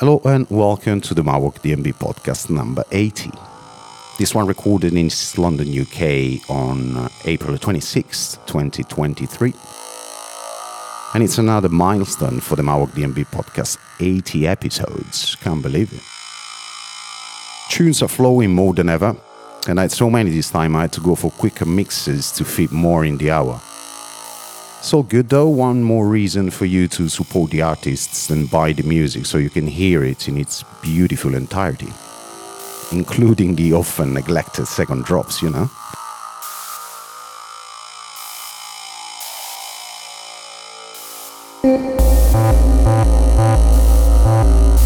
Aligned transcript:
Hello 0.00 0.18
and 0.24 0.48
welcome 0.48 0.98
to 1.02 1.12
the 1.12 1.20
Mauoq 1.20 1.56
DnB 1.60 1.92
podcast 1.92 2.48
number 2.48 2.82
80. 2.90 3.30
This 4.18 4.34
one 4.34 4.46
recorded 4.46 4.94
in 4.94 5.10
London, 5.36 5.78
UK 5.78 6.40
on 6.48 7.10
April 7.26 7.58
26, 7.58 8.38
2023. 8.46 9.52
And 11.12 11.22
it's 11.22 11.36
another 11.36 11.68
milestone 11.68 12.40
for 12.40 12.56
the 12.56 12.62
Mauoq 12.62 12.92
DnB 12.92 13.26
podcast 13.26 13.76
80 14.00 14.46
episodes. 14.46 15.36
Can't 15.36 15.60
believe 15.60 15.92
it. 15.92 16.00
Tunes 17.68 18.00
are 18.00 18.08
flowing 18.08 18.54
more 18.54 18.72
than 18.72 18.88
ever, 18.88 19.14
and 19.68 19.78
I 19.78 19.82
had 19.82 19.92
so 19.92 20.08
many 20.08 20.30
this 20.30 20.50
time 20.50 20.76
I 20.76 20.80
had 20.80 20.92
to 20.92 21.02
go 21.02 21.14
for 21.14 21.30
quicker 21.30 21.66
mixes 21.66 22.32
to 22.32 22.44
fit 22.46 22.72
more 22.72 23.04
in 23.04 23.18
the 23.18 23.32
hour. 23.32 23.60
So 24.82 25.02
good 25.02 25.28
though, 25.28 25.48
one 25.48 25.82
more 25.82 26.08
reason 26.08 26.50
for 26.50 26.64
you 26.64 26.88
to 26.88 27.08
support 27.08 27.50
the 27.50 27.62
artists 27.62 28.30
and 28.30 28.50
buy 28.50 28.72
the 28.72 28.82
music 28.82 29.26
so 29.26 29.38
you 29.38 29.50
can 29.50 29.66
hear 29.66 30.02
it 30.02 30.26
in 30.26 30.36
its 30.36 30.64
beautiful 30.82 31.34
entirety, 31.34 31.92
including 32.90 33.54
the 33.54 33.74
often 33.74 34.14
neglected 34.14 34.66
second 34.66 35.04
drops, 35.04 35.42
you 35.42 35.50
know. 35.50 35.70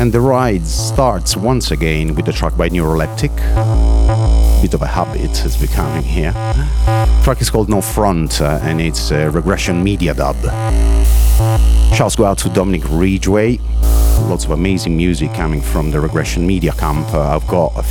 And 0.01 0.12
the 0.12 0.20
ride 0.20 0.67
starts 0.67 1.37
once 1.37 1.70
again 1.70 2.15
with 2.15 2.27
the 2.27 2.33
track 2.33 2.56
by 2.56 2.69
Neuroleptic. 2.69 3.94
Bit 4.65 4.73
of 4.73 4.81
a 4.81 4.87
habit 4.87 5.45
is 5.45 5.59
becoming 5.59 6.03
here. 6.03 6.33
The 6.33 7.21
track 7.23 7.43
is 7.43 7.51
called 7.51 7.69
No 7.69 7.83
Front 7.83 8.41
uh, 8.41 8.61
and 8.63 8.81
it's 8.81 9.11
a 9.11 9.29
regression 9.29 9.85
media 9.85 10.15
dub. 10.15 10.37
Shouts 11.93 12.17
go 12.17 12.25
out 12.25 12.39
to 12.39 12.49
Dominic 12.49 12.81
Ridgway. 12.89 13.59
Lots 14.23 14.47
of 14.47 14.53
amazing 14.53 14.97
music 14.97 15.35
coming 15.35 15.61
from 15.61 15.91
the 15.91 16.01
regression 16.01 16.47
media 16.47 16.73
camp. 16.73 17.12
Uh, 17.12 17.37
I've 17.37 17.47
got 17.47 17.75
a 17.77 17.84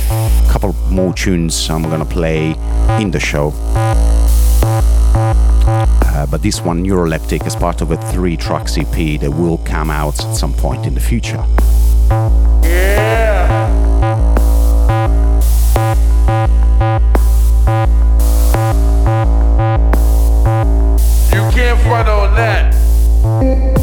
couple 0.50 0.72
more 0.90 1.14
tunes 1.14 1.70
I'm 1.70 1.84
gonna 1.84 2.04
play 2.04 2.56
in 3.00 3.12
the 3.12 3.20
show. 3.20 3.52
Uh, 6.02 6.26
but 6.26 6.42
this 6.42 6.60
one, 6.60 6.84
Neuroleptic, 6.84 7.46
is 7.46 7.54
part 7.54 7.82
of 7.82 7.92
a 7.92 7.96
three 8.10 8.36
track 8.36 8.66
EP 8.76 9.20
that 9.20 9.30
will 9.30 9.58
come 9.58 9.90
out 9.90 10.18
at 10.24 10.32
some 10.34 10.52
point 10.52 10.86
in 10.86 10.94
the 10.94 11.00
future. 11.00 11.46
Front 21.84 22.08
on 22.08 22.34
that. 22.34 23.73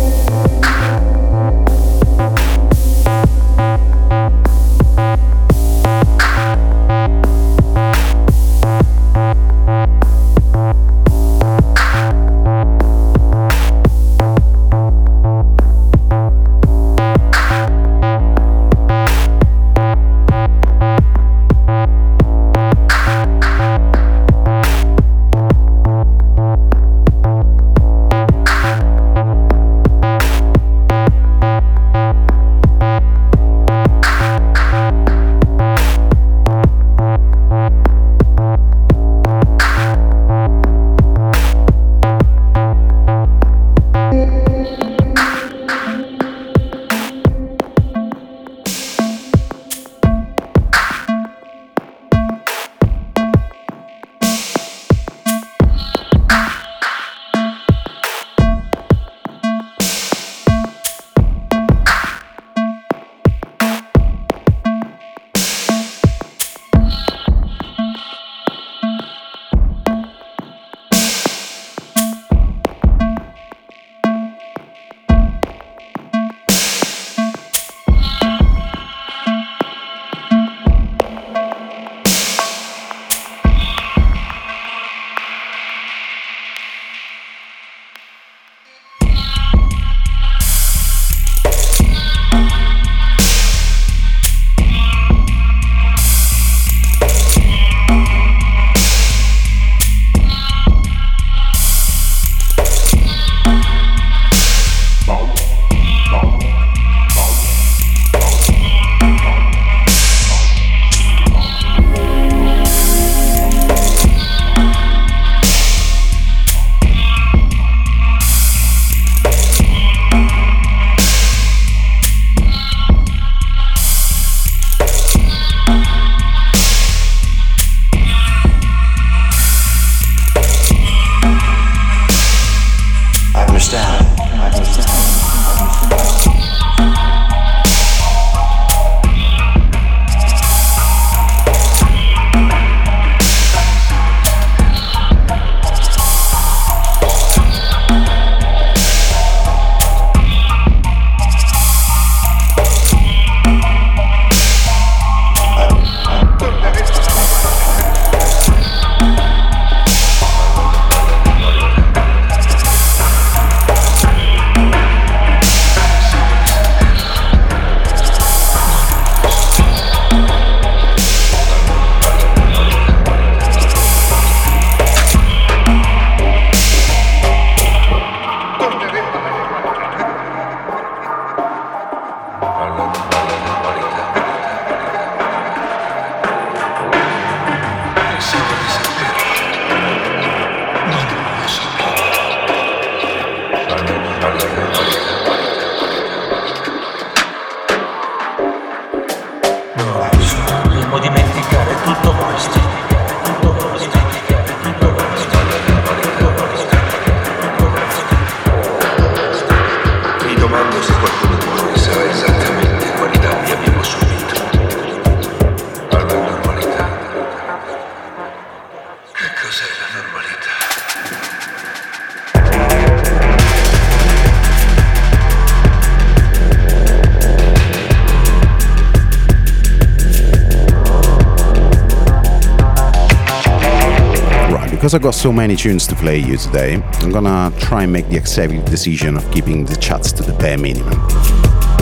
Because 234.92 235.00
I 235.00 235.04
got 235.04 235.16
so 235.16 235.32
many 235.32 235.56
tunes 235.56 235.88
to 235.88 235.96
play 235.96 236.18
you 236.18 236.36
today, 236.36 236.76
I'm 237.00 237.12
gonna 237.12 237.56
try 237.60 237.84
and 237.84 237.94
make 237.94 238.10
the 238.10 238.18
executive 238.18 238.66
decision 238.66 239.16
of 239.16 239.32
keeping 239.32 239.64
the 239.64 239.78
chats 239.78 240.12
to 240.12 240.22
the 240.22 240.34
bare 240.34 240.58
minimum. 240.58 241.00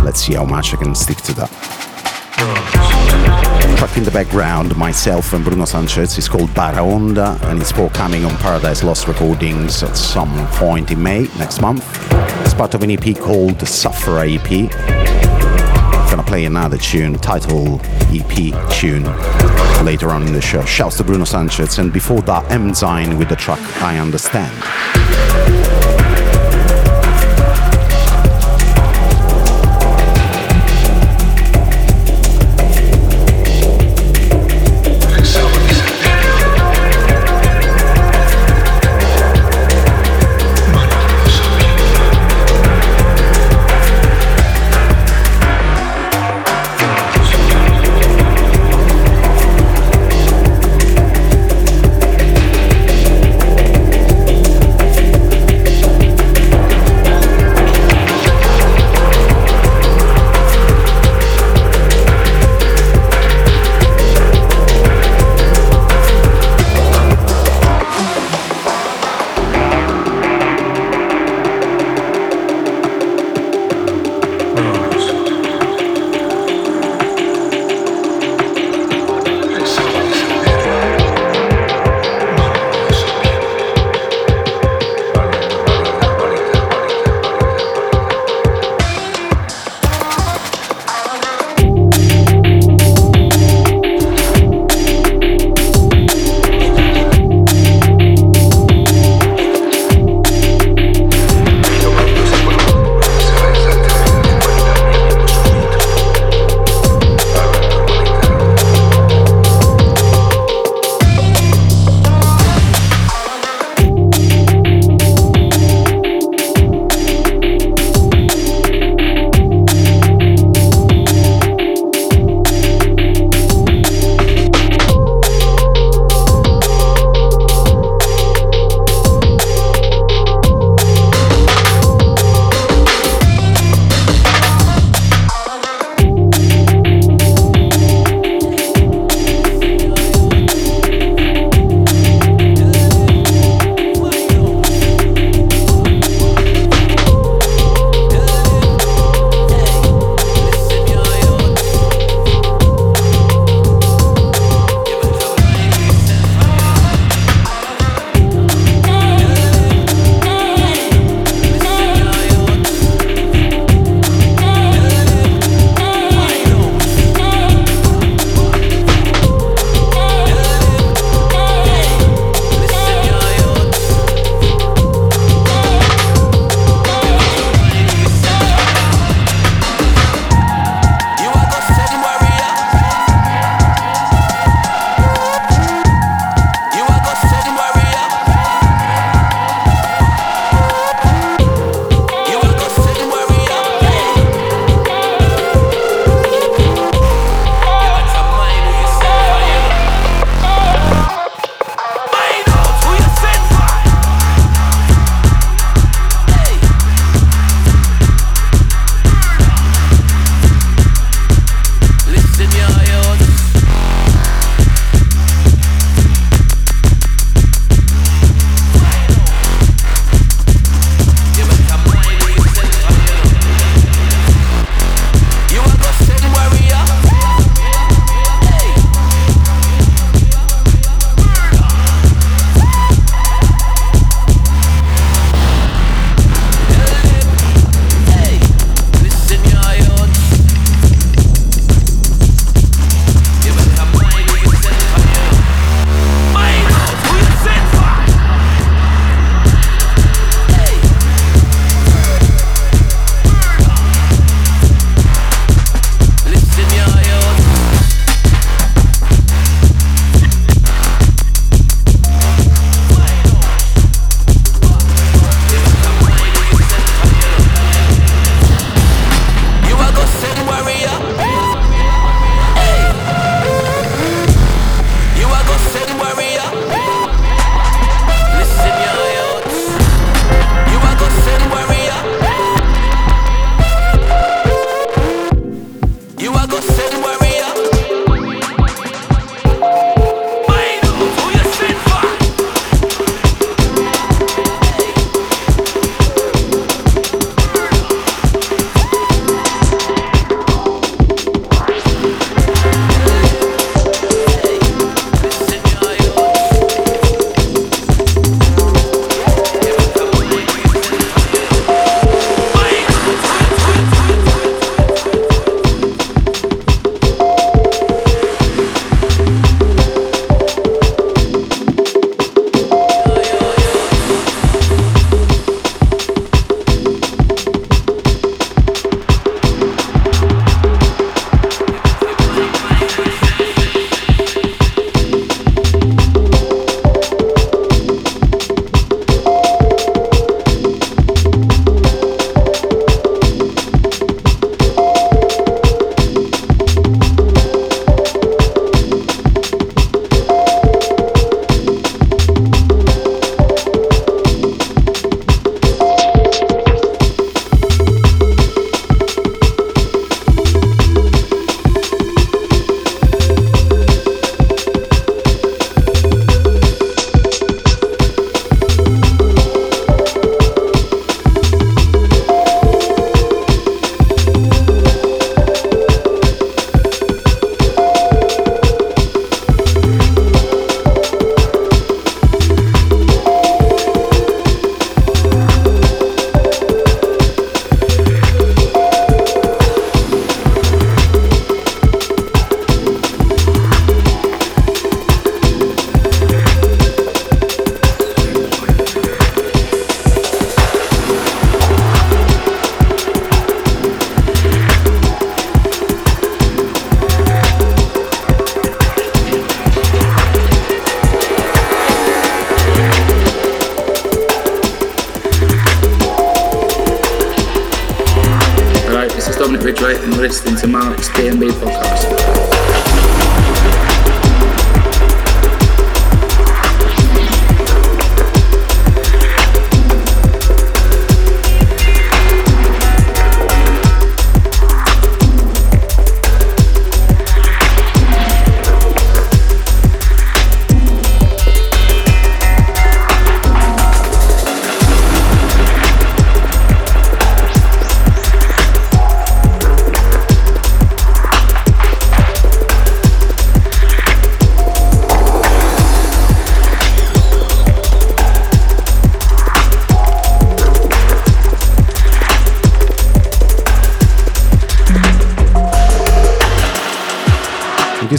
Let's 0.05 0.19
see 0.19 0.35
how 0.35 0.45
much 0.45 0.75
I 0.75 0.77
can 0.77 0.93
stick 0.93 1.17
to 1.17 1.33
that. 1.33 1.49
Track 3.79 3.97
in 3.97 4.03
the 4.03 4.11
background, 4.11 4.75
myself 4.77 5.33
and 5.33 5.43
Bruno 5.43 5.65
Sanchez, 5.65 6.19
is 6.19 6.29
called 6.29 6.49
Baraonda 6.49 7.41
and 7.49 7.59
it's 7.59 7.71
forthcoming 7.71 8.25
on 8.25 8.37
Paradise 8.37 8.83
Lost 8.83 9.07
Recordings 9.07 9.81
at 9.81 9.97
some 9.97 10.31
point 10.49 10.91
in 10.91 11.01
May 11.01 11.23
next 11.39 11.61
month. 11.61 11.83
It's 12.45 12.53
part 12.53 12.75
of 12.75 12.83
an 12.83 12.91
EP 12.91 13.17
called 13.17 13.67
Suffer 13.67 14.19
EP. 14.19 15.18
Gonna 16.19 16.27
play 16.31 16.43
another 16.43 16.77
tune, 16.77 17.17
title 17.17 17.79
EP 18.11 18.53
tune 18.69 19.05
later 19.85 20.09
on 20.09 20.27
in 20.27 20.33
the 20.33 20.41
show. 20.41 20.65
Shouts 20.65 20.97
to 20.97 21.05
Bruno 21.05 21.23
Sanchez, 21.23 21.79
and 21.79 21.93
before 21.93 22.19
that, 22.23 22.43
Emzyne 22.49 23.17
with 23.17 23.29
the 23.29 23.37
track 23.37 23.61
I 23.81 23.99
Understand. 23.99 25.68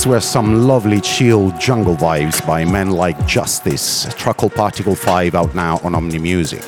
These 0.00 0.06
were 0.06 0.20
some 0.20 0.66
lovely 0.66 0.98
chill 1.02 1.50
jungle 1.58 1.94
vibes 1.94 2.46
by 2.46 2.64
men 2.64 2.90
like 2.90 3.26
Justice, 3.26 4.06
Truckle 4.14 4.48
Particle 4.48 4.94
5 4.94 5.34
out 5.34 5.54
now 5.54 5.78
on 5.84 5.94
Omni 5.94 6.18
Music. 6.18 6.62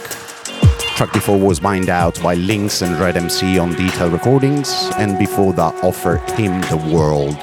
Track 0.97 1.15
before 1.15 1.41
was 1.41 1.63
Mind 1.63 1.89
Out 1.89 2.23
by 2.23 2.35
Lynx 2.35 2.83
and 2.83 3.01
Red 3.01 3.17
MC 3.17 3.59
on 3.59 3.73
Detail 3.73 4.11
Recordings, 4.11 4.91
and 4.99 5.19
before 5.19 5.55
that 5.55 5.73
Offer 5.83 6.19
Him 6.35 6.61
the 6.61 6.77
World 6.95 7.35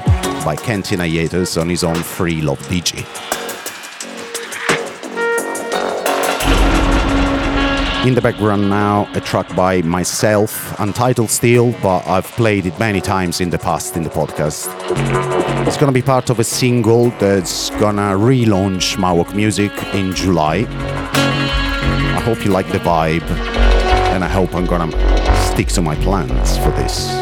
by 0.44 0.54
Kentin 0.54 1.00
Ayetos 1.00 1.60
on 1.60 1.68
his 1.68 1.82
own 1.82 1.96
Free 1.96 2.40
Love 2.40 2.60
DJ. 2.68 3.04
In 8.06 8.14
the 8.14 8.22
background 8.22 8.70
now, 8.70 9.06
a 9.14 9.20
track 9.20 9.54
by 9.54 9.82
myself, 9.82 10.74
untitled 10.80 11.28
still, 11.28 11.72
but 11.82 12.06
I've 12.08 12.24
played 12.24 12.64
it 12.64 12.78
many 12.78 12.98
times 13.02 13.42
in 13.42 13.50
the 13.50 13.58
past 13.58 13.94
in 13.94 14.02
the 14.02 14.08
podcast. 14.08 14.68
It's 15.66 15.76
gonna 15.76 15.92
be 15.92 16.00
part 16.00 16.30
of 16.30 16.38
a 16.38 16.44
single 16.44 17.10
that's 17.18 17.68
gonna 17.78 18.16
relaunch 18.16 18.96
Mauoq 18.96 19.34
Music 19.34 19.70
in 19.92 20.14
July. 20.14 20.66
I 22.16 22.22
hope 22.24 22.42
you 22.42 22.50
like 22.50 22.72
the 22.72 22.78
vibe, 22.78 23.28
and 24.14 24.24
I 24.24 24.28
hope 24.28 24.54
I'm 24.54 24.64
gonna 24.64 24.90
stick 25.52 25.68
to 25.68 25.82
my 25.82 25.94
plans 25.96 26.56
for. 26.56 26.70
This 26.70 27.19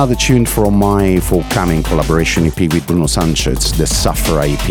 another 0.00 0.14
tune 0.14 0.46
from 0.46 0.74
my 0.78 1.20
forthcoming 1.20 1.82
collaboration 1.82 2.46
EP 2.46 2.58
with 2.58 2.86
Bruno 2.86 3.06
Sanchez, 3.06 3.70
the 3.76 3.86
Suffer 3.86 4.40
EP. 4.40 4.66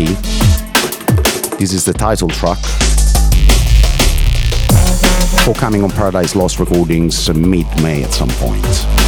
This 1.56 1.72
is 1.72 1.84
the 1.84 1.92
title 1.92 2.28
track. 2.28 2.58
Forthcoming 5.44 5.84
on 5.84 5.90
Paradise 5.90 6.34
Lost 6.34 6.58
Recordings 6.58 7.28
uh, 7.28 7.34
mid 7.34 7.68
May 7.80 8.02
at 8.02 8.12
some 8.12 8.28
point. 8.30 8.99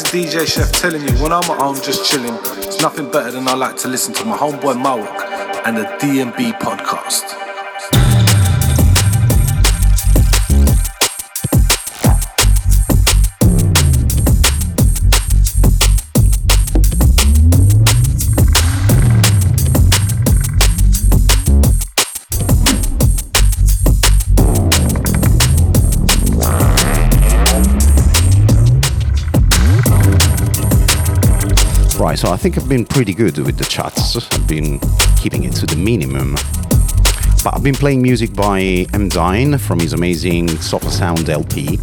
This 0.00 0.14
is 0.14 0.30
DJ 0.30 0.46
Chef 0.46 0.72
telling 0.72 1.02
you 1.02 1.12
when 1.22 1.30
I'm 1.30 1.42
at 1.42 1.60
home 1.60 1.76
just 1.76 2.10
chilling, 2.10 2.34
it's 2.56 2.80
nothing 2.80 3.10
better 3.10 3.30
than 3.30 3.46
I 3.46 3.54
like 3.54 3.76
to 3.78 3.88
listen 3.88 4.14
to 4.14 4.24
my 4.24 4.36
homeboy 4.36 4.82
Mauoq 4.82 5.66
and 5.66 5.76
the 5.76 5.82
DnB 6.00 6.58
podcast. 6.58 7.39
So 32.20 32.30
I 32.30 32.36
think 32.36 32.58
I've 32.58 32.68
been 32.68 32.84
pretty 32.84 33.14
good 33.14 33.38
with 33.38 33.56
the 33.56 33.64
chats. 33.64 34.14
I've 34.14 34.46
been 34.46 34.78
keeping 35.16 35.44
it 35.44 35.54
to 35.54 35.64
the 35.64 35.76
minimum. 35.76 36.34
But 37.42 37.54
I've 37.54 37.62
been 37.62 37.74
playing 37.74 38.02
music 38.02 38.34
by 38.34 38.60
M. 38.92 39.08
Dine 39.08 39.56
from 39.56 39.80
his 39.80 39.94
amazing 39.94 40.48
Sofa 40.58 40.90
Sound 40.90 41.30
LP. 41.30 41.78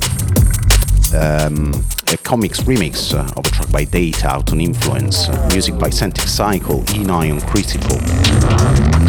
Um, 1.15 1.73
a 2.13 2.17
comics 2.17 2.61
remix 2.61 3.15
of 3.15 3.47
a 3.47 3.49
track 3.49 3.71
by 3.71 3.83
Data 3.85 4.27
out 4.27 4.51
on 4.51 4.61
Influence. 4.61 5.27
Music 5.51 5.75
by 5.79 5.89
Centric 5.89 6.27
Cycle, 6.27 6.81
E9 6.83 7.33
on 7.33 7.41
Critical. 7.41 7.97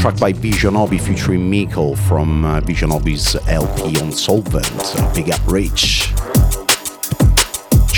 Track 0.01 0.19
by 0.19 0.33
Bijonobi 0.33 0.99
featuring 0.99 1.51
Mikkel 1.51 1.99
from 2.09 2.47
uh, 2.47 2.63
Bijonobi's 2.63 3.37
LP 3.47 4.01
on 4.01 4.13
Solvent. 4.13 5.15
Big 5.15 5.31
Up 5.31 5.47
Rich 5.47 6.15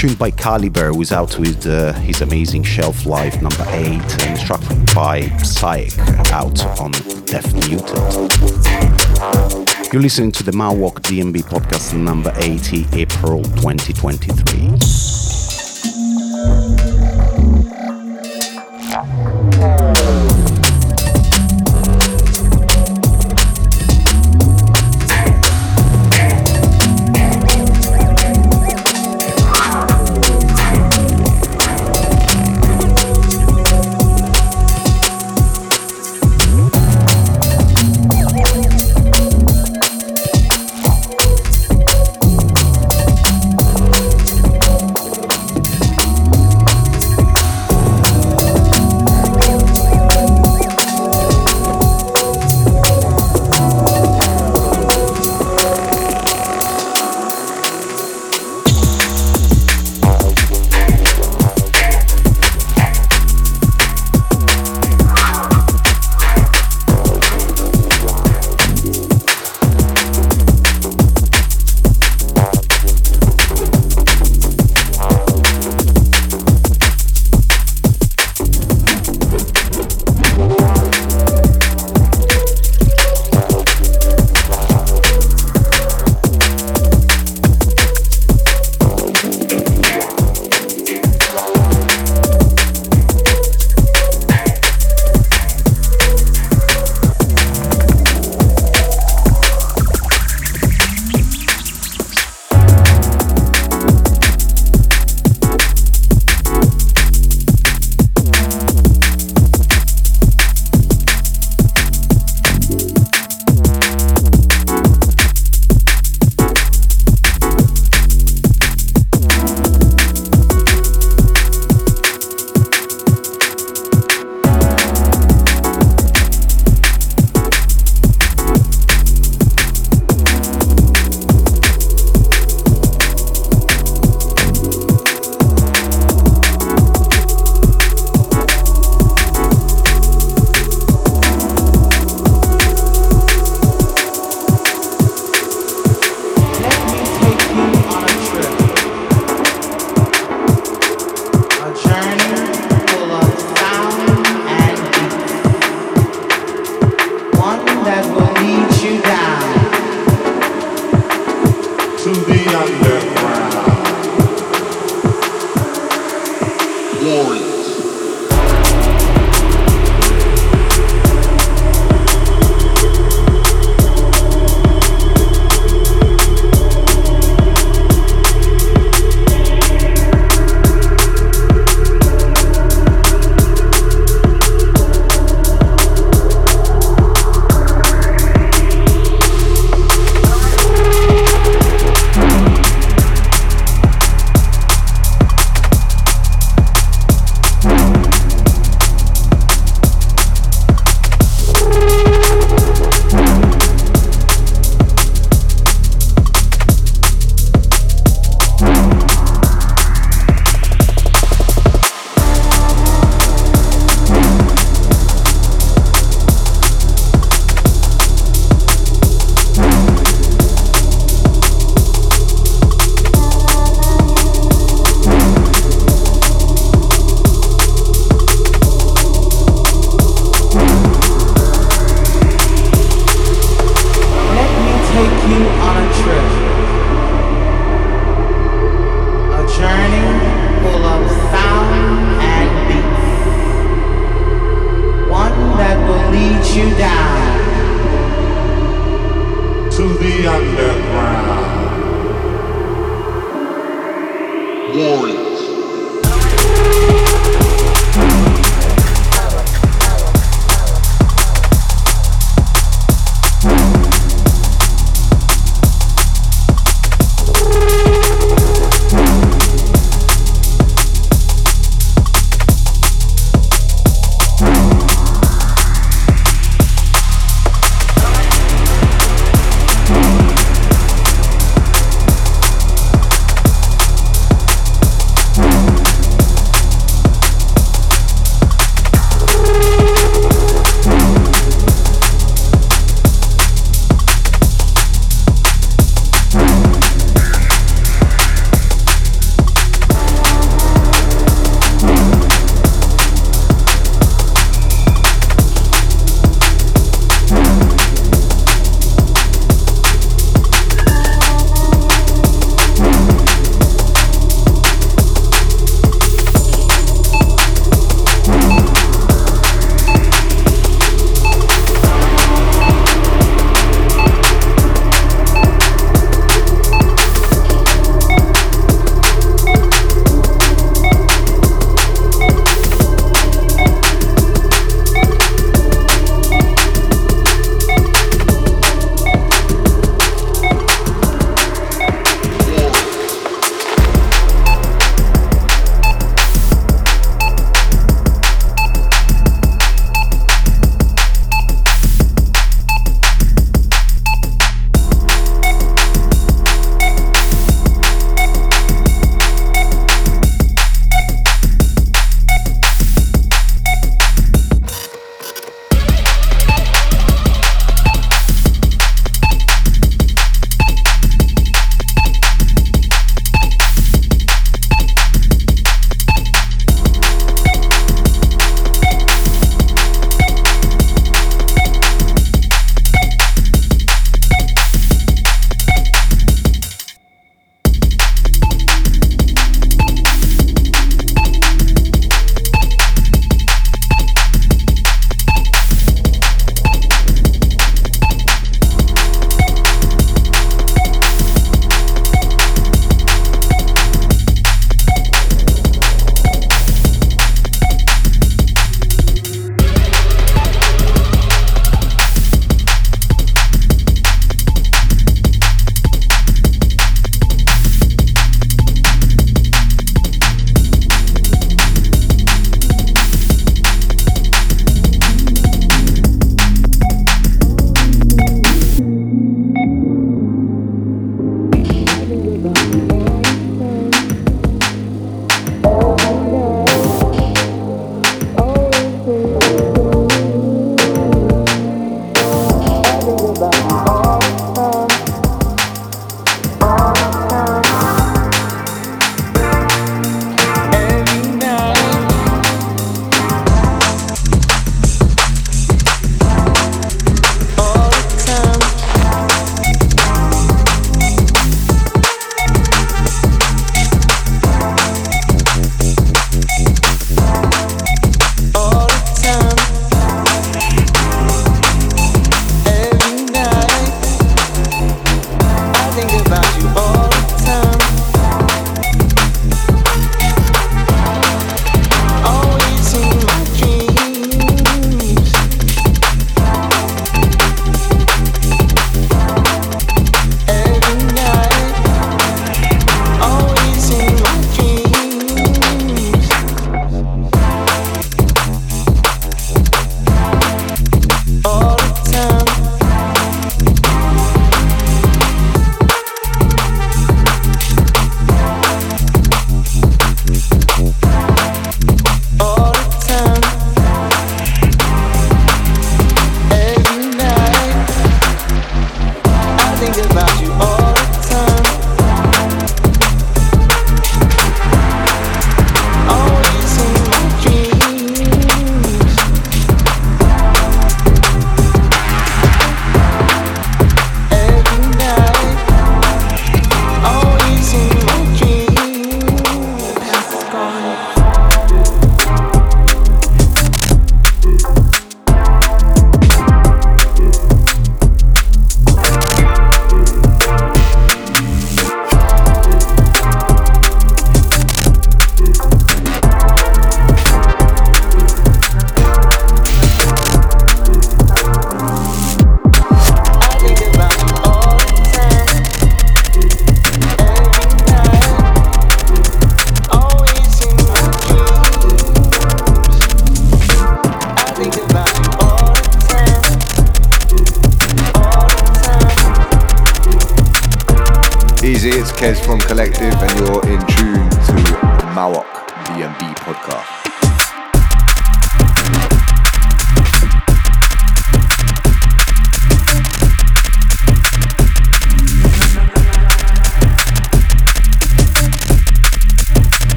tuned 0.00 0.18
by 0.18 0.30
Calibre, 0.30 0.94
who's 0.94 1.12
out 1.12 1.38
with 1.38 1.66
uh, 1.66 1.92
his 1.92 2.22
amazing 2.22 2.62
Shelf 2.62 3.04
Life 3.04 3.42
number 3.42 3.66
8, 3.68 4.24
and 4.24 4.38
struck 4.38 4.62
by 4.94 5.28
Psych, 5.42 5.92
out 6.32 6.64
on 6.80 6.92
Mutant. 7.68 8.32
You're 9.92 10.00
listening 10.00 10.32
to 10.32 10.42
the 10.42 10.52
Mauoq 10.52 11.00
DnB 11.02 11.42
podcast 11.42 11.94
number 11.94 12.32
80, 12.38 12.86
April 12.94 13.42
2023. 13.42 15.29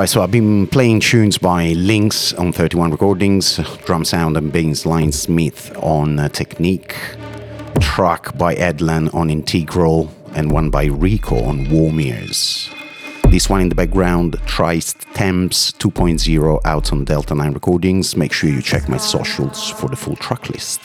Right, 0.00 0.08
so 0.08 0.22
I've 0.22 0.30
been 0.30 0.66
playing 0.66 1.00
tunes 1.00 1.36
by 1.36 1.74
Lynx 1.74 2.32
on 2.32 2.52
31 2.52 2.90
Recordings, 2.90 3.58
Drum 3.84 4.06
Sound 4.06 4.34
and 4.38 4.50
Bass 4.50 4.86
Line 4.86 5.12
Smith 5.12 5.76
on 5.76 6.18
uh, 6.18 6.30
Technique, 6.30 6.96
track 7.80 8.34
by 8.38 8.54
Edlan 8.54 9.12
on 9.14 9.28
Integral, 9.28 10.10
and 10.34 10.52
one 10.52 10.70
by 10.70 10.86
Rico 10.86 11.44
on 11.44 11.68
Warmiers. 11.68 12.70
This 13.28 13.50
one 13.50 13.60
in 13.60 13.68
the 13.68 13.74
background, 13.74 14.40
Trist 14.46 15.02
Temps 15.12 15.70
2.0 15.72 16.60
out 16.64 16.92
on 16.94 17.04
Delta 17.04 17.34
9 17.34 17.52
Recordings. 17.52 18.16
Make 18.16 18.32
sure 18.32 18.48
you 18.48 18.62
check 18.62 18.88
my 18.88 18.96
socials 18.96 19.68
for 19.68 19.90
the 19.90 19.96
full 19.96 20.16
track 20.16 20.48
list. 20.48 20.80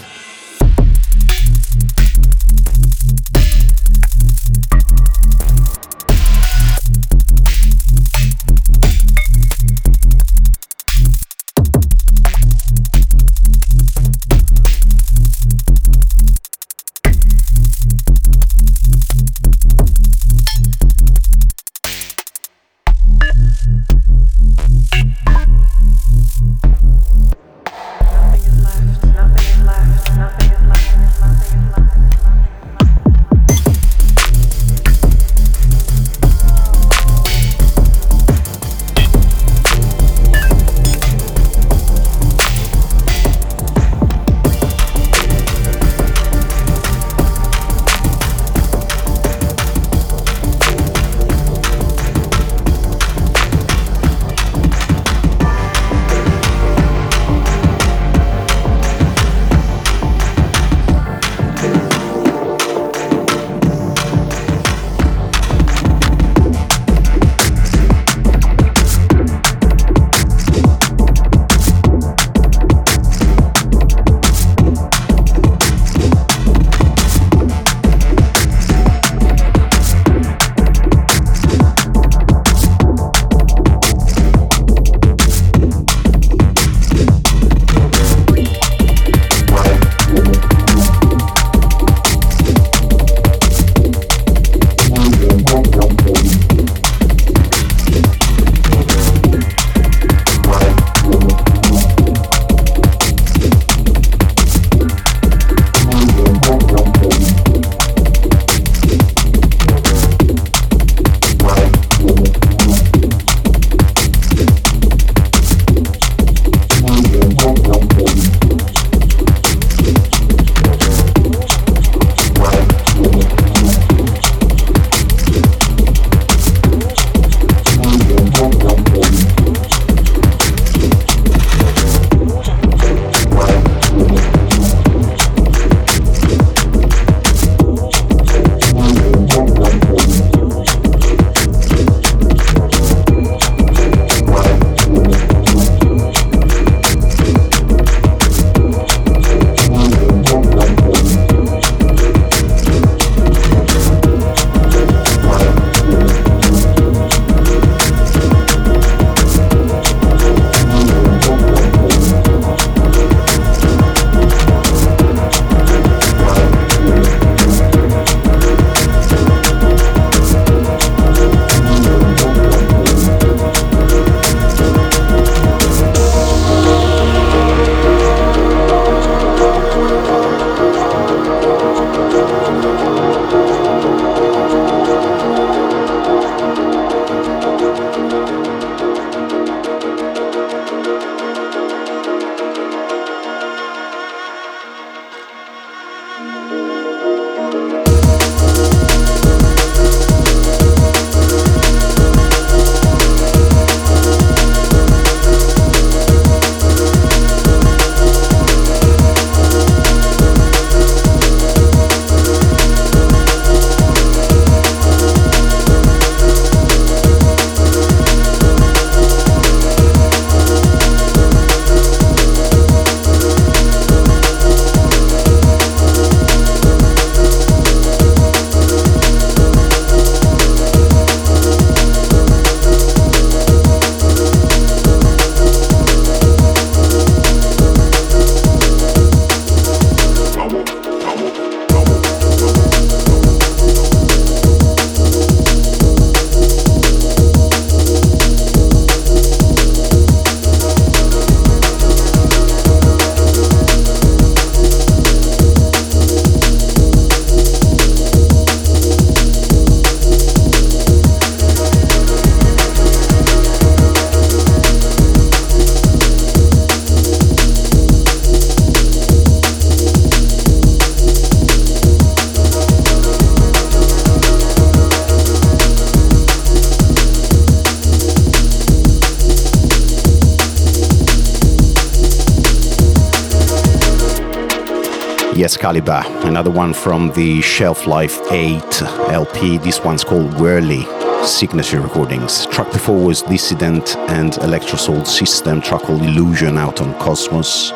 Excalibur, 285.66 286.04
another 286.28 286.52
one 286.52 286.76
from 286.76 287.12
the 287.14 287.42
Shelf 287.42 287.88
Life 287.88 288.20
8 288.32 288.84
LP. 289.10 289.58
This 289.58 289.80
one's 289.80 290.04
called 290.04 290.32
Whirly 290.40 290.86
Signature 291.26 291.82
Recordings. 291.82 292.46
Track 292.46 292.72
before 292.72 293.04
was 293.04 293.24
Dissident 293.24 293.98
and 294.10 294.38
Electro 294.44 294.78
Soul 294.78 295.04
System, 295.06 295.62
track 295.62 295.82
called 295.82 296.04
Illusion 296.04 296.60
out 296.60 296.82
on 296.82 296.94
Cosmos. 297.00 297.72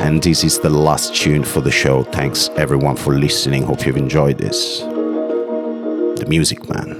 And 0.00 0.22
this 0.22 0.44
is 0.44 0.58
the 0.58 0.70
last 0.70 1.14
tune 1.14 1.44
for 1.44 1.60
the 1.60 1.70
show. 1.70 2.04
Thanks 2.04 2.48
everyone 2.56 2.96
for 2.96 3.18
listening. 3.18 3.64
Hope 3.64 3.84
you've 3.84 3.98
enjoyed 3.98 4.38
this. 4.38 4.80
The 4.80 6.24
Music 6.26 6.66
Man. 6.70 6.93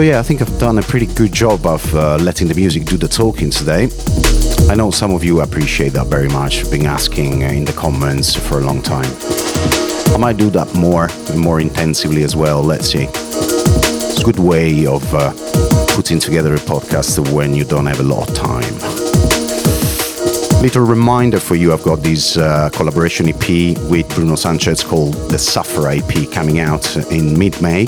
So 0.00 0.04
yeah, 0.04 0.18
I 0.18 0.22
think 0.22 0.40
I've 0.40 0.58
done 0.58 0.78
a 0.78 0.82
pretty 0.82 1.04
good 1.04 1.30
job 1.30 1.66
of 1.66 1.94
uh, 1.94 2.16
letting 2.16 2.48
the 2.48 2.54
music 2.54 2.86
do 2.86 2.96
the 2.96 3.06
talking 3.06 3.50
today. 3.50 3.90
I 4.70 4.74
know 4.74 4.90
some 4.90 5.12
of 5.12 5.22
you 5.22 5.42
appreciate 5.42 5.90
that 5.90 6.06
very 6.06 6.28
much. 6.30 6.70
Been 6.70 6.86
asking 6.86 7.42
in 7.42 7.66
the 7.66 7.74
comments 7.74 8.34
for 8.34 8.60
a 8.60 8.62
long 8.62 8.80
time. 8.80 9.12
I 10.14 10.16
might 10.16 10.38
do 10.38 10.48
that 10.52 10.72
more 10.74 11.10
and 11.28 11.38
more 11.38 11.60
intensively 11.60 12.22
as 12.22 12.34
well. 12.34 12.62
Let's 12.62 12.90
see. 12.90 13.08
It's 13.10 14.22
a 14.22 14.24
good 14.24 14.38
way 14.38 14.86
of 14.86 15.04
uh, 15.14 15.34
putting 15.88 16.18
together 16.18 16.54
a 16.54 16.60
podcast 16.60 17.30
when 17.34 17.54
you 17.54 17.64
don't 17.64 17.84
have 17.84 18.00
a 18.00 18.02
lot 18.02 18.26
of 18.26 18.34
time. 18.34 18.72
Little 20.62 20.86
reminder 20.86 21.40
for 21.40 21.56
you: 21.56 21.74
I've 21.74 21.82
got 21.82 21.96
this 21.96 22.38
uh, 22.38 22.70
collaboration 22.72 23.28
EP 23.28 23.76
with 23.90 24.08
Bruno 24.14 24.36
Sanchez 24.36 24.82
called 24.82 25.12
the 25.30 25.38
Suffer 25.38 25.90
EP 25.90 26.30
coming 26.32 26.58
out 26.58 26.96
in 27.12 27.38
mid-May 27.38 27.84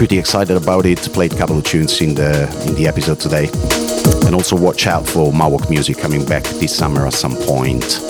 pretty 0.00 0.18
excited 0.18 0.56
about 0.56 0.86
it. 0.86 0.98
Played 1.12 1.34
a 1.34 1.36
couple 1.36 1.58
of 1.58 1.64
tunes 1.64 2.00
in 2.00 2.14
the 2.14 2.48
in 2.66 2.74
the 2.74 2.88
episode 2.88 3.20
today, 3.20 3.50
and 4.24 4.34
also 4.34 4.56
watch 4.56 4.86
out 4.86 5.06
for 5.06 5.30
Mauoq 5.30 5.68
music 5.68 5.98
coming 5.98 6.24
back 6.24 6.42
this 6.58 6.74
summer 6.74 7.06
at 7.06 7.12
some 7.12 7.36
point. 7.36 8.00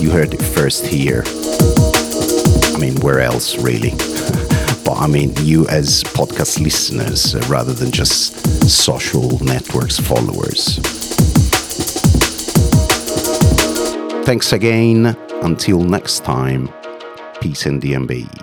You 0.00 0.10
heard 0.10 0.32
it 0.32 0.40
first 0.40 0.86
here. 0.86 1.24
I 1.26 2.78
mean, 2.78 2.94
where 3.00 3.18
else 3.18 3.58
really? 3.58 3.90
but 4.84 4.94
I 4.94 5.08
mean, 5.08 5.34
you 5.38 5.66
as 5.66 6.04
podcast 6.04 6.60
listeners 6.60 7.34
rather 7.48 7.72
than 7.72 7.90
just 7.90 8.36
social 8.70 9.42
networks 9.44 9.98
followers. 9.98 10.78
Thanks 14.24 14.52
again. 14.52 15.16
Until 15.42 15.82
next 15.82 16.22
time, 16.22 16.72
peace 17.40 17.66
and 17.66 17.82
DnB. 17.82 18.39